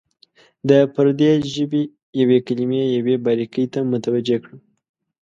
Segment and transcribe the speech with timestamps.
[0.69, 1.81] د پردۍ ژبې
[2.21, 4.59] یوې کلمې یوې باریکۍ ته متوجه کړم.